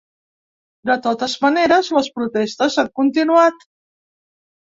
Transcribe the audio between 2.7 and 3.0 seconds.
han